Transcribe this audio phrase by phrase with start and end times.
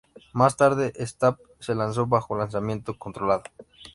[0.33, 3.43] Más tarde, Stapp se lanzó bajo lanzamiento controlado.